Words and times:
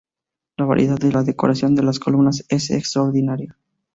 La 0.57 0.65
variedad 0.65 0.97
de 0.97 1.11
la 1.11 1.21
decoración 1.21 1.75
de 1.75 1.83
las 1.83 1.99
columnas 1.99 2.43
es 2.49 2.71
extraordinaria. 2.71 3.55